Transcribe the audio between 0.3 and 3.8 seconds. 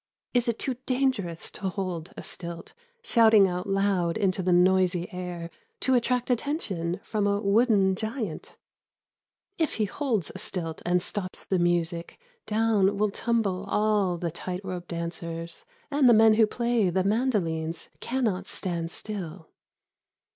Is it too dangerous to hold a stilt, Shouting out